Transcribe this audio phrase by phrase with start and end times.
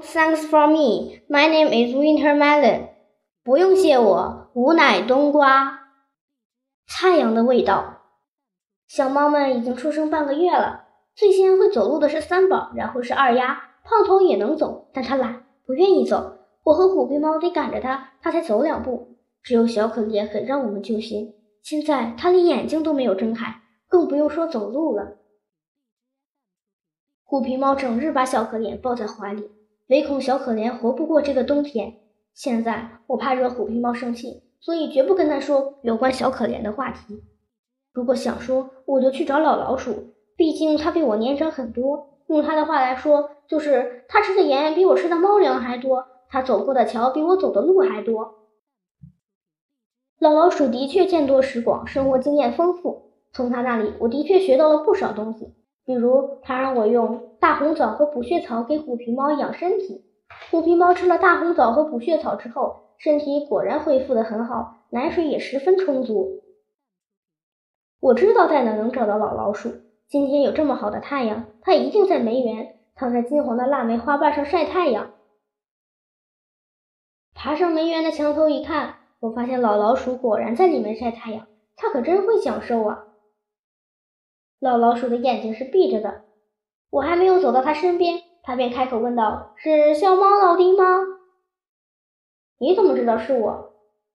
[0.00, 1.22] Thanks for me.
[1.28, 2.90] My name is Winter Melon.
[3.42, 5.80] 不用谢我，吾乃冬瓜。
[6.86, 8.02] 太阳的味道。
[8.86, 10.84] 小猫们已经出生半个月了。
[11.16, 13.60] 最先会走路的是三宝，然后是二丫。
[13.82, 16.38] 胖头也能走，但他懒，不愿意走。
[16.62, 19.16] 我和虎皮猫得赶着他，他才走两步。
[19.42, 21.34] 只有小可怜很让我们揪心。
[21.62, 25.16] 现在他连眼睛都没有睁开，更不用说走路了。
[27.24, 29.50] 虎皮猫整日把小可怜抱在怀里。
[29.88, 31.94] 唯恐小可怜活不过这个冬天。
[32.34, 37.24] 现在我怕惹虎皮猫生气，所以绝不跟他说有关小可怜的话题。
[37.92, 42.20] 如果想说，我就去找老老鼠，毕竟他比我年长很多。
[42.28, 48.34] 用他的话来说，就是他吃的盐比我吃的猫粮还多，他走过的桥比我走的路还多。
[50.18, 53.14] 老老鼠的确见多识广，生活经验丰富。
[53.32, 55.54] 从他那里，我的确学到了不少东西。
[55.88, 60.04] 比如，他让我用大红枣和补血草给虎皮猫养身体。
[60.50, 66.42] 虎皮猫吃了大红枣和补血草之后，身体果然恢复得很好，奶水也十分充足。
[68.00, 69.72] 我知道在哪能找到老老鼠。
[70.08, 75.12] 今天有这么好的太阳，它一定在梅园，躺在金黄的腊梅花瓣上晒太阳。
[77.34, 81.46] 爬上梅园的墙头一看，我发现老老鼠果然在里面晒太阳，
[81.76, 83.04] 它可真会享受啊！
[84.60, 86.24] 老老鼠的眼睛是闭着的，
[86.90, 90.84] 我还没有走到它身边，它便开口问道：“是小猫老弟吗
[92.58, 93.74] ？”“你怎么知道是我？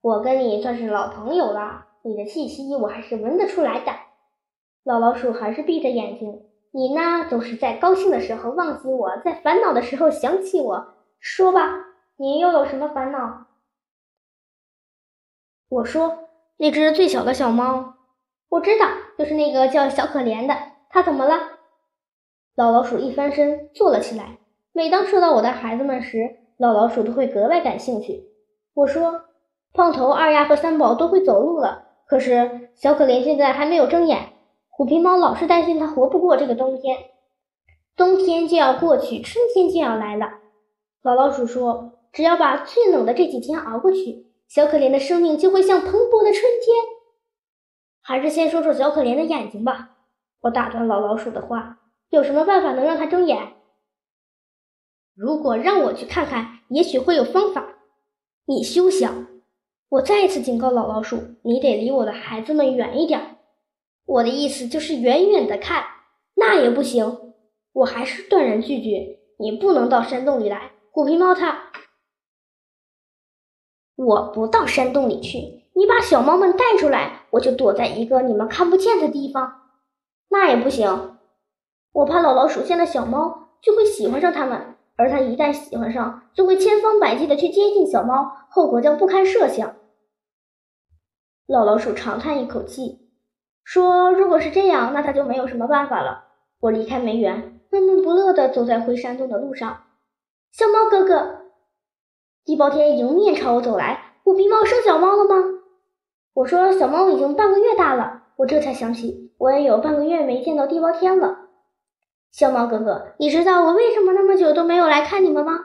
[0.00, 3.92] 我跟你算是老朋友了，你的气息我还是闻得出来的。”
[4.82, 6.42] 老老鼠还是闭着眼睛。
[6.72, 10.94] 你呢，总是在高兴的时候忘记我，在烦恼的时候想起我。
[11.20, 11.84] 说吧，
[12.16, 13.46] 你又有什么烦恼？
[15.68, 17.94] 我说：“那只最小的小猫。”
[18.50, 20.54] 我知道，就是那个叫小可怜的。
[20.90, 21.34] 他怎么了？
[22.54, 24.38] 老老鼠一翻身坐了起来。
[24.72, 28.24] 每当说到我的孩子们时，老老鼠都会格外感兴趣。
[28.74, 29.24] 我说
[29.74, 34.32] ：“胖头、二丫和三宝都会走路了，可是小可怜现在还没有睁眼。
[34.68, 36.98] 虎皮猫老是担心它活不过这个冬天。
[37.96, 40.34] 冬天就要过去，春天就要来了。”
[41.02, 46.73] 老老鼠说：“只要把最冷的这几天熬过去，小可怜的生命就会像蓬勃的春天。”
[48.14, 49.96] 还是先说说小可怜的眼睛吧。
[50.42, 51.80] 我打断老老鼠的话
[52.10, 53.54] ：“有什么办法能让它睁眼？”
[55.16, 57.74] 如果让我去看看，也许会有方法。
[58.44, 59.26] 你休想！
[59.88, 63.38] 我再一次警告老老鼠：“你得离我的孩子们远一点。”
[64.06, 65.84] 我的意思就是远远的看。
[66.36, 67.34] 那也不行。
[67.72, 69.18] 我还是断然拒绝。
[69.40, 71.72] 你不能到山洞里来，虎皮猫它。
[73.96, 75.63] 我不到山洞里去。
[75.74, 79.62] 你把小猫们带出来，我就躲在一个你们看不见的地方。
[80.28, 81.16] 那也不行，
[81.92, 89.74] 我怕老老鼠见了小猫就会喜欢上它们，而它一旦喜欢上，就会千方百计的去接近小猫，后果将不堪设想。
[91.46, 93.10] 老老鼠长叹一口气，
[93.64, 96.24] 说：“如果是这样，那它就没有什么办法了。”
[96.60, 99.82] 我离开梅园，闷闷不乐地走在回山洞的路上。
[100.52, 101.40] 小猫哥哥，
[102.44, 105.60] 地包天迎面朝我走来，虎皮猫生小猫了吗？
[106.34, 111.38] 我说小猫已经半个月大了，我这才想起我也有半个月没见到地包天了。
[112.32, 115.60] 小猫哥哥，你知道我为什么那么久都没有来看你们吗？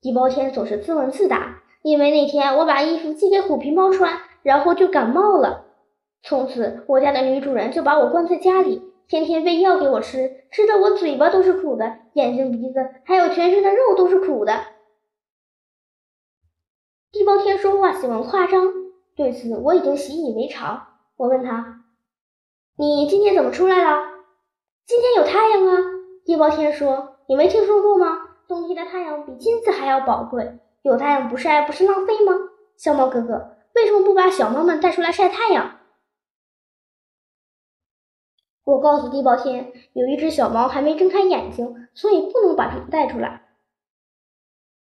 [0.00, 5.64] 地包天总是自问自答，因为那天我把衣服寄给虎皮猫穿，然后就感冒了。
[6.22, 14.52] 从此我家的女主人就把我关在家里，天天喂药给我吃，吃的我嘴巴都是苦的，眼睛、鼻子还有全身的肉都是苦的。
[17.10, 18.83] 地包天说话喜欢夸张。
[19.16, 20.88] 对此我已经习以为常。
[21.16, 21.84] 我问他
[22.76, 24.02] ：“你今天怎么出来了
[24.86, 25.76] ？”“今天有太阳啊。”
[26.24, 27.18] 地包天说。
[27.26, 28.06] “你没听说过吗？
[28.46, 32.32] 冬天的太阳比金子还要宝贵，有太阳不晒不是浪费吗？”
[32.76, 35.78] 小猫哥哥，为什么不把小猫们带出来晒太阳？
[38.64, 43.42] 我告诉地包天，有一只小猫还没睁开眼睛，所以不能把它们带出来。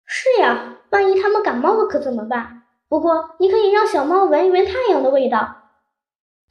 [0.05, 2.62] 是呀，万一它们感冒了可怎么办？
[2.93, 5.63] 不过，你可以让小猫闻一闻太阳的味道。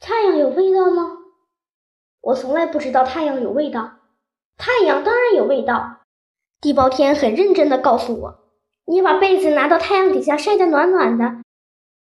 [0.01, 1.19] 太阳有味道吗？
[2.19, 3.91] 我从来不知道太阳有味道。
[4.57, 6.01] 太阳当然有味道。
[6.59, 8.39] 地包天很认真地告诉我
[8.83, 11.35] ：“你把被子拿到太阳底下晒得暖暖的，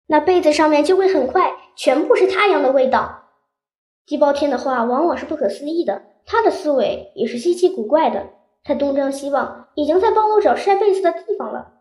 [0.08, 3.30] 那被子上面就会很快全部是太阳的味道。”
[4.06, 8.32] 地包天的话往往是不可思议的，他的思维也是稀奇古怪的。
[8.66, 11.72] 他东张西望，已经在帮我找晒被子的地方了。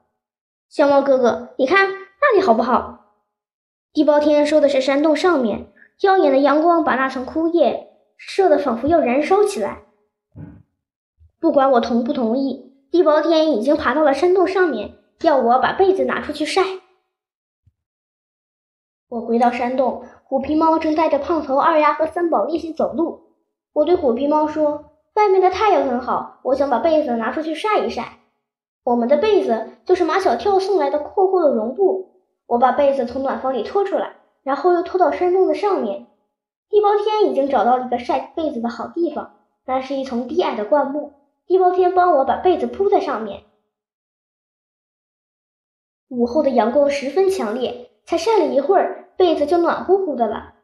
[0.69, 2.04] 小猫哥哥，你看。
[2.27, 3.01] 那里好不好？
[3.93, 9.83] 地包天说的是山洞上面，耀眼的阳光把那层枯叶射得仿佛要燃烧起来。
[11.39, 16.63] 不管我同不同意，地包天已经爬到了山洞上面，要我把被子拿出去晒。
[19.11, 23.35] 我回到山洞，虎皮猫正带着胖头、二丫和三宝练习走路。
[23.75, 28.21] 我对虎皮猫说：“外面的太阳很好，我想把被子拿出去晒一晒。”
[28.83, 32.14] 我们的被子就是马小跳送来的厚厚的绒布。
[32.47, 36.07] 我把被子从暖房里拖出来，然后又拖到山洞的上面。
[36.69, 41.15] 地包天已经找到了一个晒被子的好地方，那是一丛低矮的灌木。
[41.47, 43.45] 地包天帮我把被子铺在上面。
[46.09, 50.55] 午后的阳光十分强烈，才晒了一会儿，被子就暖乎乎的了。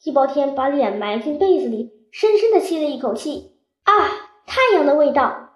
[0.00, 3.56] 地包天把脸埋进被子里，深深的吸了一口气。
[3.84, 3.92] 啊，
[4.46, 5.50] 太阳的味道！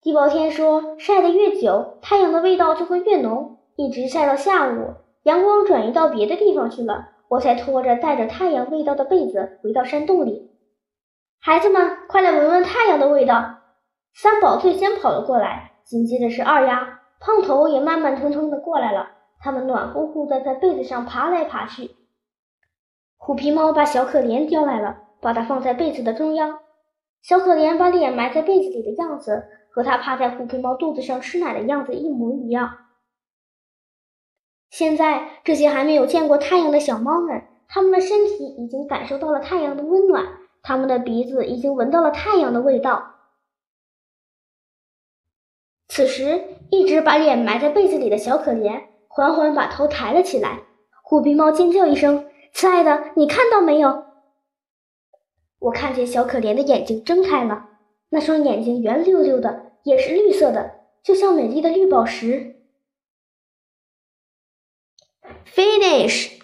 [0.00, 10.50] 地包天说，晒得越久，太阳的味道就会越浓，一直晒到下午，阳光转移到别的地方去了，我才拖着带着太阳味道的被子回到山洞里。
[11.40, 13.60] 孩子们，快来闻闻太阳的味道！
[14.12, 19.10] 三宝最先跑了过来，紧接着是二丫，胖头也慢慢腾腾的过来了。
[19.38, 21.92] 他们暖乎乎的在被子上爬来爬去。
[23.16, 26.58] 虎皮猫把小可怜叼来了，把它放在被子的中央。
[27.22, 32.68] 小可怜把脸埋在被子里的样子，和它趴在虎皮猫肚子上吃奶的样子一模一样。
[34.70, 40.26] 现在，这些还没有见过太阳的小猫们，它们的身体已经感受到了太阳的温暖，
[40.62, 43.14] 它们的鼻子已经闻到了太阳的味道。
[45.88, 50.60] 此时，一直把脸埋在被子里的小可怜缓缓把头抬了起来。
[51.02, 54.04] 虎皮猫尖叫一声：“亲爱的，你看到没有？”
[55.60, 57.70] 我看见小可怜的眼睛睁开了，
[58.10, 60.72] 那双眼睛圆溜溜的，也是绿色的，
[61.02, 62.57] 就像美丽的绿宝石。
[65.52, 66.37] Finish。